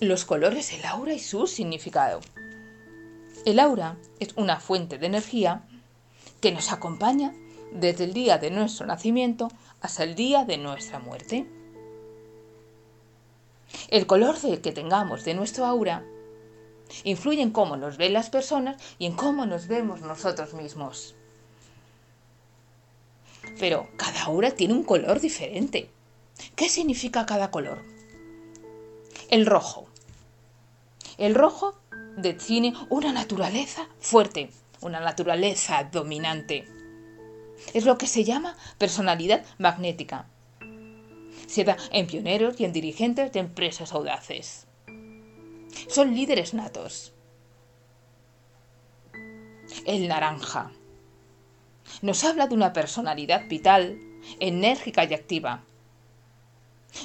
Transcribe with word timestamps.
los 0.00 0.24
colores, 0.24 0.72
el 0.72 0.84
aura 0.84 1.14
y 1.14 1.18
su 1.18 1.46
significado. 1.46 2.20
El 3.44 3.60
aura 3.60 3.96
es 4.18 4.30
una 4.36 4.60
fuente 4.60 4.98
de 4.98 5.06
energía 5.06 5.66
que 6.40 6.52
nos 6.52 6.72
acompaña 6.72 7.32
desde 7.72 8.04
el 8.04 8.12
día 8.12 8.38
de 8.38 8.50
nuestro 8.50 8.86
nacimiento 8.86 9.48
hasta 9.80 10.04
el 10.04 10.14
día 10.14 10.44
de 10.44 10.58
nuestra 10.58 10.98
muerte. 10.98 11.46
El 13.88 14.06
color 14.06 14.36
que 14.40 14.72
tengamos 14.72 15.24
de 15.24 15.34
nuestro 15.34 15.64
aura 15.64 16.04
influye 17.04 17.42
en 17.42 17.50
cómo 17.50 17.76
nos 17.76 17.96
ven 17.96 18.12
las 18.12 18.30
personas 18.30 18.82
y 18.98 19.06
en 19.06 19.14
cómo 19.14 19.46
nos 19.46 19.66
vemos 19.66 20.00
nosotros 20.00 20.54
mismos. 20.54 21.14
Pero 23.58 23.88
cada 23.96 24.24
aura 24.24 24.50
tiene 24.50 24.74
un 24.74 24.84
color 24.84 25.20
diferente. 25.20 25.90
¿Qué 26.54 26.68
significa 26.68 27.26
cada 27.26 27.50
color? 27.50 27.82
El 29.28 29.46
rojo. 29.46 29.85
El 31.18 31.34
rojo 31.34 31.74
define 32.16 32.74
una 32.90 33.12
naturaleza 33.12 33.88
fuerte, 33.98 34.50
una 34.80 35.00
naturaleza 35.00 35.84
dominante. 35.84 36.66
Es 37.72 37.86
lo 37.86 37.96
que 37.96 38.06
se 38.06 38.24
llama 38.24 38.56
personalidad 38.76 39.44
magnética. 39.58 40.28
Se 41.46 41.64
da 41.64 41.76
en 41.90 42.06
pioneros 42.06 42.60
y 42.60 42.64
en 42.64 42.72
dirigentes 42.72 43.32
de 43.32 43.40
empresas 43.40 43.92
audaces. 43.92 44.66
Son 45.88 46.14
líderes 46.14 46.52
natos. 46.52 47.12
El 49.86 50.08
naranja. 50.08 50.72
Nos 52.02 52.24
habla 52.24 52.46
de 52.46 52.54
una 52.54 52.72
personalidad 52.74 53.48
vital, 53.48 53.98
enérgica 54.38 55.04
y 55.04 55.14
activa. 55.14 55.62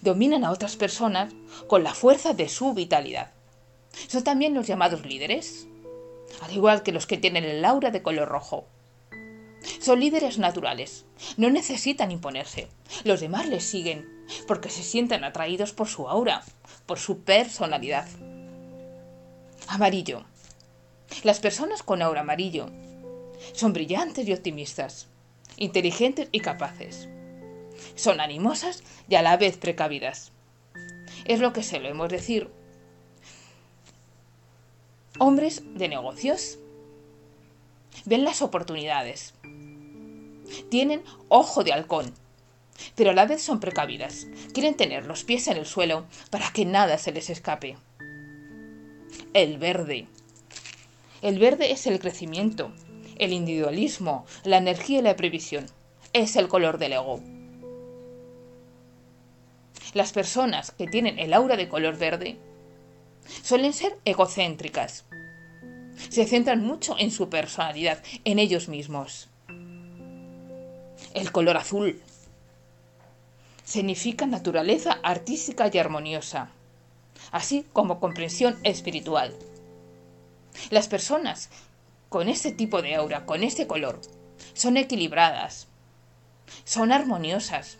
Dominan 0.00 0.44
a 0.44 0.50
otras 0.50 0.76
personas 0.76 1.32
con 1.66 1.82
la 1.82 1.92
fuerza 1.94 2.32
de 2.32 2.48
su 2.48 2.72
vitalidad. 2.72 3.32
Son 4.06 4.22
también 4.22 4.54
los 4.54 4.66
llamados 4.66 5.04
líderes, 5.04 5.66
al 6.40 6.52
igual 6.52 6.82
que 6.82 6.92
los 6.92 7.06
que 7.06 7.18
tienen 7.18 7.44
el 7.44 7.64
aura 7.64 7.90
de 7.90 8.02
color 8.02 8.28
rojo. 8.28 8.66
Son 9.80 10.00
líderes 10.00 10.38
naturales, 10.38 11.04
no 11.36 11.50
necesitan 11.50 12.10
imponerse. 12.10 12.68
Los 13.04 13.20
demás 13.20 13.48
les 13.48 13.64
siguen 13.64 14.26
porque 14.46 14.70
se 14.70 14.82
sienten 14.82 15.24
atraídos 15.24 15.72
por 15.72 15.88
su 15.88 16.08
aura, 16.08 16.42
por 16.86 16.98
su 16.98 17.20
personalidad. 17.20 18.08
Amarillo. 19.66 20.24
Las 21.24 21.40
personas 21.40 21.82
con 21.82 22.02
aura 22.02 22.20
amarillo 22.20 22.70
son 23.52 23.72
brillantes 23.72 24.26
y 24.28 24.32
optimistas, 24.32 25.08
inteligentes 25.56 26.28
y 26.32 26.40
capaces. 26.40 27.08
Son 27.94 28.20
animosas 28.20 28.82
y 29.08 29.14
a 29.14 29.22
la 29.22 29.36
vez 29.36 29.56
precavidas. 29.56 30.32
Es 31.24 31.40
lo 31.40 31.52
que 31.52 31.62
solemos 31.62 32.08
decir 32.08 32.50
Hombres 35.20 35.62
de 35.74 35.88
negocios 35.88 36.58
ven 38.04 38.22
las 38.22 38.40
oportunidades. 38.40 39.34
Tienen 40.70 41.02
ojo 41.28 41.64
de 41.64 41.72
halcón, 41.72 42.14
pero 42.94 43.10
a 43.10 43.14
la 43.14 43.26
vez 43.26 43.42
son 43.42 43.58
precavidas. 43.58 44.28
Quieren 44.54 44.76
tener 44.76 45.06
los 45.06 45.24
pies 45.24 45.48
en 45.48 45.56
el 45.56 45.66
suelo 45.66 46.06
para 46.30 46.52
que 46.52 46.64
nada 46.64 46.98
se 46.98 47.10
les 47.10 47.30
escape. 47.30 47.76
El 49.32 49.58
verde. 49.58 50.06
El 51.20 51.40
verde 51.40 51.72
es 51.72 51.88
el 51.88 51.98
crecimiento, 51.98 52.72
el 53.16 53.32
individualismo, 53.32 54.24
la 54.44 54.58
energía 54.58 55.00
y 55.00 55.02
la 55.02 55.16
previsión. 55.16 55.66
Es 56.12 56.36
el 56.36 56.46
color 56.46 56.78
del 56.78 56.92
ego. 56.92 57.20
Las 59.94 60.12
personas 60.12 60.70
que 60.70 60.86
tienen 60.86 61.18
el 61.18 61.34
aura 61.34 61.56
de 61.56 61.68
color 61.68 61.98
verde 61.98 62.38
suelen 63.42 63.72
ser 63.72 63.98
egocéntricas. 64.04 65.04
Se 66.10 66.26
centran 66.26 66.64
mucho 66.64 66.96
en 66.98 67.10
su 67.10 67.28
personalidad, 67.28 68.02
en 68.24 68.38
ellos 68.38 68.68
mismos. 68.68 69.28
El 71.14 71.32
color 71.32 71.56
azul 71.56 72.00
significa 73.64 74.26
naturaleza 74.26 74.98
artística 75.02 75.70
y 75.72 75.78
armoniosa, 75.78 76.50
así 77.32 77.66
como 77.72 78.00
comprensión 78.00 78.58
espiritual. 78.62 79.34
Las 80.70 80.88
personas 80.88 81.50
con 82.08 82.28
este 82.28 82.52
tipo 82.52 82.80
de 82.80 82.94
aura, 82.94 83.26
con 83.26 83.42
este 83.42 83.66
color, 83.66 84.00
son 84.54 84.76
equilibradas, 84.76 85.66
son 86.64 86.92
armoniosas, 86.92 87.78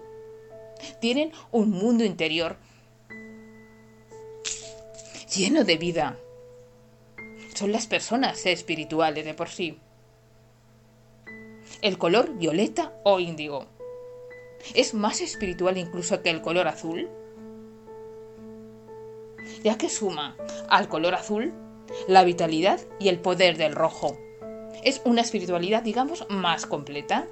tienen 1.00 1.32
un 1.50 1.70
mundo 1.70 2.04
interior 2.04 2.58
lleno 5.34 5.64
de 5.64 5.76
vida. 5.76 6.18
Son 7.54 7.72
las 7.72 7.86
personas 7.86 8.46
espirituales 8.46 9.24
de 9.24 9.34
por 9.34 9.48
sí. 9.48 9.78
El 11.82 11.98
color 11.98 12.34
violeta 12.34 12.92
o 13.04 13.20
índigo. 13.20 13.66
¿Es 14.74 14.94
más 14.94 15.20
espiritual 15.20 15.76
incluso 15.76 16.22
que 16.22 16.30
el 16.30 16.40
color 16.40 16.66
azul? 16.66 17.08
Ya 19.62 19.76
que 19.76 19.88
suma 19.88 20.36
al 20.68 20.88
color 20.88 21.14
azul 21.14 21.52
la 22.06 22.24
vitalidad 22.24 22.80
y 22.98 23.08
el 23.08 23.20
poder 23.20 23.56
del 23.56 23.74
rojo. 23.74 24.18
Es 24.82 25.02
una 25.04 25.20
espiritualidad, 25.20 25.82
digamos, 25.82 26.26
más 26.28 26.66
completa. 26.66 27.26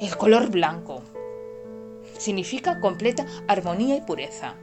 El 0.00 0.16
color 0.16 0.50
blanco 0.50 1.02
significa 2.16 2.80
completa 2.80 3.26
armonía 3.46 3.96
y 3.96 4.00
pureza. 4.02 4.56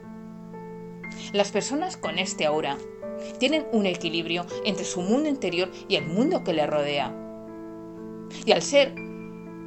Las 1.32 1.50
personas 1.50 1.96
con 1.96 2.18
este 2.18 2.46
aura 2.46 2.76
tienen 3.38 3.66
un 3.72 3.86
equilibrio 3.86 4.46
entre 4.64 4.84
su 4.84 5.00
mundo 5.00 5.28
interior 5.28 5.70
y 5.88 5.96
el 5.96 6.06
mundo 6.06 6.44
que 6.44 6.52
le 6.52 6.66
rodea. 6.66 7.12
Y 8.44 8.52
al 8.52 8.62
ser 8.62 8.94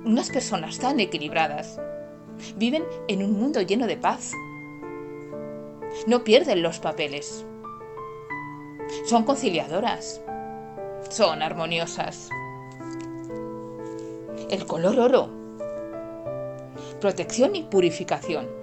unas 0.05 0.29
personas 0.29 0.79
tan 0.79 0.99
equilibradas, 0.99 1.79
viven 2.55 2.83
en 3.07 3.23
un 3.23 3.33
mundo 3.33 3.61
lleno 3.61 3.87
de 3.87 3.97
paz. 3.97 4.31
No 6.07 6.23
pierden 6.23 6.61
los 6.61 6.79
papeles. 6.79 7.45
Son 9.05 9.23
conciliadoras. 9.23 10.21
Son 11.09 11.41
armoniosas. 11.41 12.29
El 14.49 14.65
color 14.65 14.99
oro. 14.99 15.29
Protección 16.99 17.55
y 17.55 17.63
purificación 17.63 18.58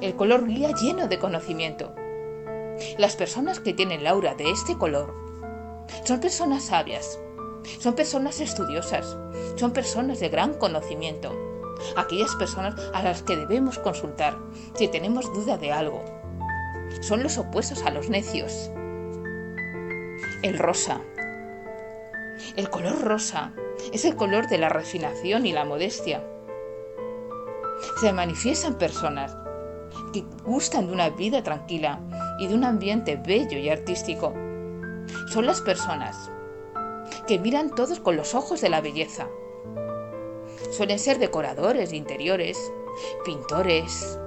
el 0.00 0.16
color 0.16 0.46
guía 0.46 0.72
lleno 0.72 1.08
de 1.08 1.18
conocimiento. 1.18 1.94
Las 2.98 3.16
personas 3.16 3.60
que 3.60 3.72
tienen 3.72 4.00
el 4.00 4.06
aura 4.06 4.34
de 4.34 4.50
este 4.50 4.76
color 4.76 5.14
son 6.04 6.20
personas 6.20 6.64
sabias, 6.64 7.18
son 7.78 7.94
personas 7.94 8.40
estudiosas, 8.40 9.16
son 9.56 9.72
personas 9.72 10.20
de 10.20 10.28
gran 10.28 10.54
conocimiento, 10.54 11.32
aquellas 11.96 12.34
personas 12.36 12.74
a 12.92 13.02
las 13.02 13.22
que 13.22 13.36
debemos 13.36 13.78
consultar 13.78 14.36
si 14.74 14.88
tenemos 14.88 15.32
duda 15.32 15.56
de 15.56 15.72
algo. 15.72 16.04
Son 17.00 17.22
los 17.22 17.38
opuestos 17.38 17.82
a 17.84 17.90
los 17.90 18.08
necios. 18.08 18.70
El 20.42 20.58
rosa. 20.58 21.00
El 22.56 22.68
color 22.68 23.00
rosa 23.02 23.52
es 23.92 24.04
el 24.04 24.16
color 24.16 24.48
de 24.48 24.58
la 24.58 24.68
refinación 24.68 25.46
y 25.46 25.52
la 25.52 25.64
modestia. 25.64 26.24
Se 28.00 28.12
manifiestan 28.12 28.78
personas 28.78 29.36
que 30.14 30.24
gustan 30.44 30.86
de 30.86 30.92
una 30.92 31.10
vida 31.10 31.42
tranquila 31.42 31.98
y 32.38 32.46
de 32.46 32.54
un 32.54 32.62
ambiente 32.64 33.16
bello 33.16 33.58
y 33.58 33.68
artístico. 33.68 34.32
Son 35.32 35.44
las 35.44 35.60
personas 35.60 36.30
que 37.26 37.40
miran 37.40 37.74
todos 37.74 37.98
con 37.98 38.16
los 38.16 38.36
ojos 38.36 38.60
de 38.60 38.68
la 38.68 38.80
belleza. 38.80 39.26
Suelen 40.70 41.00
ser 41.00 41.18
decoradores 41.18 41.90
de 41.90 41.96
interiores, 41.96 42.72
pintores, 43.24 44.20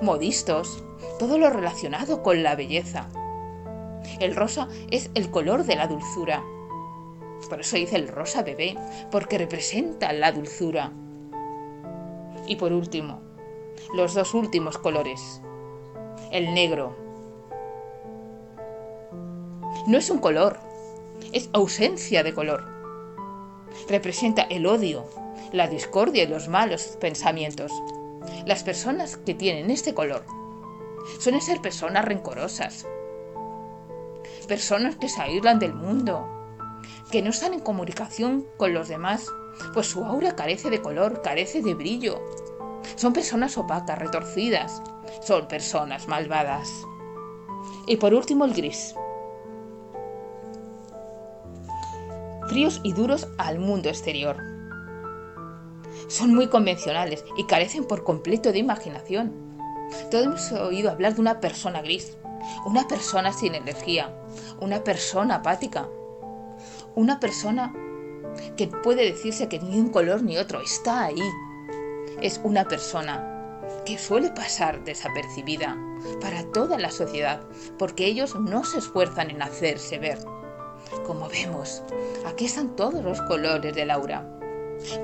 modistos, 0.00 0.82
todo 1.18 1.36
lo 1.36 1.50
relacionado 1.50 2.22
con 2.22 2.42
la 2.42 2.56
belleza. 2.56 3.10
El 4.18 4.34
rosa 4.34 4.68
es 4.90 5.10
el 5.14 5.30
color 5.30 5.64
de 5.64 5.76
la 5.76 5.88
dulzura. 5.88 6.42
Por 7.50 7.60
eso 7.60 7.76
dice 7.76 7.96
el 7.96 8.08
rosa 8.08 8.42
bebé, 8.42 8.78
porque 9.10 9.36
representa 9.36 10.10
la 10.14 10.32
dulzura. 10.32 10.90
Y 12.46 12.56
por 12.56 12.72
último, 12.72 13.31
los 13.94 14.14
dos 14.14 14.34
últimos 14.34 14.78
colores. 14.78 15.40
El 16.30 16.54
negro. 16.54 16.96
No 19.86 19.98
es 19.98 20.10
un 20.10 20.18
color, 20.18 20.58
es 21.32 21.50
ausencia 21.52 22.22
de 22.22 22.34
color. 22.34 22.64
Representa 23.88 24.42
el 24.42 24.66
odio, 24.66 25.04
la 25.52 25.68
discordia 25.68 26.22
y 26.22 26.26
los 26.26 26.48
malos 26.48 26.96
pensamientos. 27.00 27.72
Las 28.46 28.62
personas 28.62 29.16
que 29.16 29.34
tienen 29.34 29.70
este 29.70 29.94
color 29.94 30.24
suelen 31.18 31.40
ser 31.40 31.60
personas 31.60 32.04
rencorosas, 32.04 32.86
personas 34.46 34.96
que 34.96 35.08
se 35.08 35.20
aíslan 35.20 35.58
del 35.58 35.74
mundo, 35.74 36.26
que 37.10 37.22
no 37.22 37.30
están 37.30 37.54
en 37.54 37.60
comunicación 37.60 38.46
con 38.56 38.72
los 38.72 38.88
demás, 38.88 39.26
pues 39.74 39.86
su 39.86 40.04
aura 40.04 40.34
carece 40.36 40.70
de 40.70 40.80
color, 40.80 41.22
carece 41.22 41.62
de 41.62 41.74
brillo, 41.74 42.20
son 42.96 43.12
personas 43.12 43.56
opacas, 43.58 43.98
retorcidas. 43.98 44.82
Son 45.22 45.46
personas 45.48 46.08
malvadas. 46.08 46.68
Y 47.86 47.96
por 47.96 48.14
último 48.14 48.44
el 48.44 48.54
gris. 48.54 48.94
Fríos 52.48 52.80
y 52.82 52.92
duros 52.92 53.28
al 53.38 53.58
mundo 53.58 53.88
exterior. 53.88 54.36
Son 56.08 56.34
muy 56.34 56.48
convencionales 56.48 57.24
y 57.36 57.44
carecen 57.44 57.84
por 57.84 58.04
completo 58.04 58.52
de 58.52 58.58
imaginación. 58.58 59.32
Todos 60.10 60.26
hemos 60.26 60.52
oído 60.52 60.90
hablar 60.90 61.14
de 61.14 61.20
una 61.20 61.40
persona 61.40 61.82
gris, 61.82 62.16
una 62.66 62.86
persona 62.86 63.32
sin 63.32 63.54
energía, 63.54 64.14
una 64.60 64.84
persona 64.84 65.36
apática, 65.36 65.88
una 66.94 67.20
persona 67.20 67.72
que 68.56 68.68
puede 68.68 69.04
decirse 69.04 69.48
que 69.48 69.58
ni 69.58 69.78
un 69.78 69.88
color 69.88 70.22
ni 70.22 70.36
otro 70.36 70.60
está 70.60 71.04
ahí. 71.04 71.22
Es 72.20 72.40
una 72.44 72.66
persona 72.66 73.28
que 73.84 73.98
suele 73.98 74.30
pasar 74.30 74.84
desapercibida 74.84 75.76
para 76.20 76.44
toda 76.52 76.78
la 76.78 76.90
sociedad, 76.90 77.40
porque 77.78 78.06
ellos 78.06 78.34
no 78.34 78.64
se 78.64 78.78
esfuerzan 78.78 79.30
en 79.30 79.42
hacerse 79.42 79.98
ver. 79.98 80.18
Como 81.06 81.28
vemos, 81.28 81.82
aquí 82.26 82.44
están 82.44 82.76
todos 82.76 83.02
los 83.02 83.20
colores 83.22 83.74
del 83.74 83.90
aura. 83.90 84.28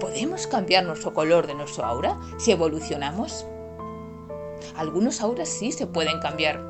¿Podemos 0.01 0.47
cambiar 0.47 0.85
nuestro 0.85 1.15
color 1.15 1.47
de 1.47 1.55
nuestro 1.55 1.85
aura 1.85 2.19
si 2.39 2.51
evolucionamos? 2.51 3.47
Algunos 4.77 5.21
auras 5.21 5.49
sí 5.49 5.73
se 5.73 5.87
pueden 5.87 6.21
cambiar, 6.21 6.61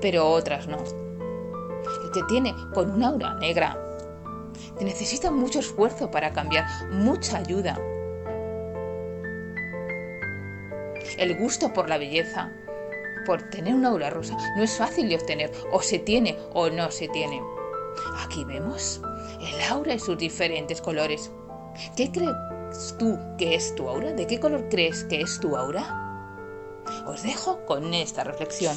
pero 0.00 0.28
otras 0.28 0.66
no. 0.66 0.78
El 2.04 2.10
que 2.12 2.22
tiene 2.24 2.54
con 2.74 2.90
un 2.90 3.04
aura 3.04 3.34
negra 3.34 3.78
necesita 4.80 5.30
mucho 5.30 5.60
esfuerzo 5.60 6.10
para 6.10 6.32
cambiar, 6.32 6.66
mucha 6.90 7.38
ayuda. 7.38 7.78
El 11.16 11.36
gusto 11.36 11.72
por 11.72 11.88
la 11.88 11.98
belleza, 11.98 12.52
por 13.26 13.48
tener 13.50 13.74
una 13.74 13.88
aura 13.88 14.10
rosa, 14.10 14.36
no 14.56 14.62
es 14.62 14.76
fácil 14.76 15.08
de 15.08 15.16
obtener, 15.16 15.50
o 15.72 15.82
se 15.82 15.98
tiene 15.98 16.38
o 16.52 16.70
no 16.70 16.90
se 16.90 17.08
tiene. 17.08 17.42
Aquí 18.24 18.44
vemos 18.44 19.00
el 19.40 19.62
aura 19.70 19.94
y 19.94 19.98
sus 19.98 20.18
diferentes 20.18 20.80
colores. 20.80 21.30
¿Qué 21.96 22.10
crees 22.10 22.96
tú 22.98 23.18
que 23.38 23.54
es 23.54 23.74
tu 23.74 23.88
aura? 23.88 24.12
¿De 24.12 24.26
qué 24.26 24.40
color 24.40 24.68
crees 24.68 25.04
que 25.04 25.20
es 25.20 25.38
tu 25.40 25.56
aura? 25.56 26.04
Os 27.06 27.22
dejo 27.22 27.64
con 27.66 27.94
esta 27.94 28.24
reflexión. 28.24 28.76